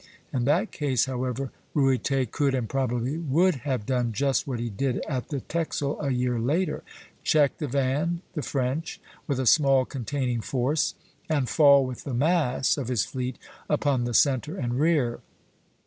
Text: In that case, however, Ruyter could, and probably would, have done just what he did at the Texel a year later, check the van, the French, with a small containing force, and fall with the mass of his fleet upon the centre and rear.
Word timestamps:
In 0.33 0.45
that 0.45 0.71
case, 0.71 1.05
however, 1.05 1.51
Ruyter 1.75 2.25
could, 2.25 2.55
and 2.55 2.67
probably 2.67 3.19
would, 3.19 3.57
have 3.69 3.85
done 3.85 4.13
just 4.13 4.47
what 4.47 4.59
he 4.59 4.67
did 4.67 5.05
at 5.07 5.27
the 5.29 5.41
Texel 5.41 6.01
a 6.01 6.09
year 6.09 6.39
later, 6.39 6.81
check 7.23 7.59
the 7.59 7.67
van, 7.67 8.23
the 8.33 8.41
French, 8.41 8.99
with 9.27 9.39
a 9.39 9.45
small 9.45 9.85
containing 9.85 10.41
force, 10.41 10.95
and 11.29 11.47
fall 11.47 11.85
with 11.85 12.03
the 12.03 12.15
mass 12.15 12.77
of 12.79 12.87
his 12.87 13.05
fleet 13.05 13.37
upon 13.69 14.05
the 14.05 14.15
centre 14.15 14.57
and 14.57 14.79
rear. 14.79 15.19